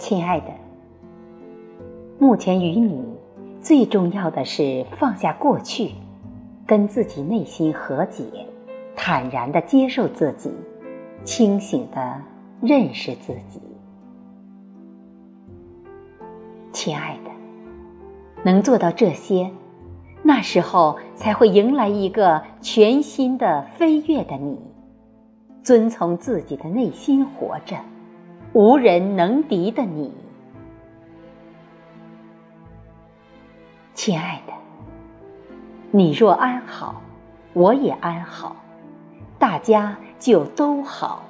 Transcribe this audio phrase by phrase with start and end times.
[0.00, 0.46] 亲爱的，
[2.18, 3.04] 目前与你
[3.60, 5.90] 最重要的是放下过去，
[6.66, 8.24] 跟自己内心和解，
[8.96, 10.50] 坦然的接受自己，
[11.22, 12.16] 清醒的
[12.62, 13.60] 认识自己。
[16.72, 17.30] 亲爱的，
[18.42, 19.50] 能做到这些，
[20.22, 24.58] 那时候才会迎来一个全新的飞跃的你，
[25.62, 27.76] 遵从自己的内心活着。
[28.52, 30.12] 无人能敌的你，
[33.94, 34.52] 亲爱的，
[35.92, 37.00] 你若安好，
[37.52, 38.56] 我也安好，
[39.38, 41.22] 大家就都好。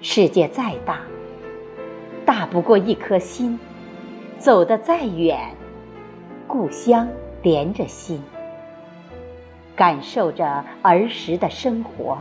[0.00, 0.98] 世界再大，
[2.26, 3.56] 大不过一颗心；
[4.36, 5.38] 走得再远，
[6.48, 7.06] 故乡
[7.40, 8.20] 连着心。
[9.76, 12.18] 感受着儿时的生活，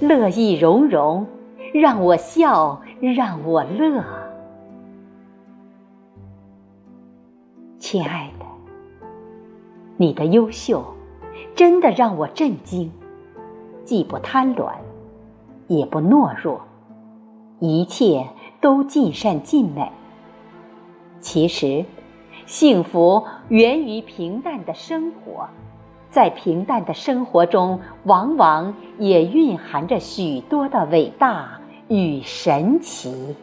[0.00, 1.26] 乐意融融。
[1.74, 4.02] 让我笑，让我乐，
[7.78, 8.46] 亲爱的，
[9.98, 10.82] 你的优秀
[11.54, 12.90] 真的让我震惊。
[13.84, 14.72] 既不贪婪，
[15.68, 16.62] 也不懦弱，
[17.60, 18.26] 一切
[18.60, 19.92] 都尽善尽美。
[21.20, 21.84] 其实，
[22.46, 25.48] 幸福源于平淡的生活，
[26.10, 31.60] 在平淡的生活中，往往也蕴含着许多的伟大。
[31.88, 33.36] 与神奇。